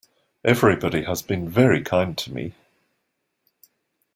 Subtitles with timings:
[0.43, 2.55] Everybody has been very kind to me.